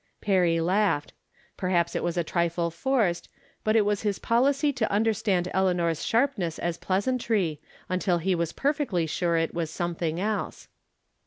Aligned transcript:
"Perry 0.19 0.59
laughed; 0.59 1.13
perhaps 1.57 1.95
it 1.95 2.03
was 2.03 2.17
a 2.17 2.23
trifle 2.23 2.71
forced, 2.71 3.29
but 3.63 3.75
it 3.75 3.85
was 3.85 4.01
his 4.01 4.17
policy 4.17 4.73
to 4.73 4.91
understand 4.91 5.47
Eleanor's 5.53 6.03
sharpness 6.03 6.57
as 6.57 6.79
pleasantry, 6.79 7.61
until 7.87 8.17
he 8.17 8.33
was 8.33 8.51
perfectly 8.51 9.05
sure 9.05 9.37
it 9.37 9.53
was 9.53 9.69
something 9.69 10.19
else. 10.19 10.69